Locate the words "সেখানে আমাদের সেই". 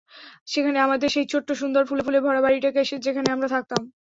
0.47-1.25